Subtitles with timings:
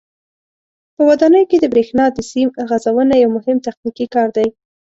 [0.95, 4.47] په ودانیو کې د برېښنا د سیم غځونه یو مهم تخنیکي کار دی.